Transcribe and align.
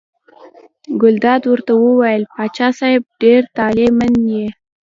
ګلداد 1.01 1.41
ورته 1.51 1.73
وویل: 1.77 2.23
پاچا 2.33 2.67
صاحب 2.79 3.03
ډېر 3.21 3.41
طالع 3.57 3.89
من 3.97 4.13
یې. 4.31 4.45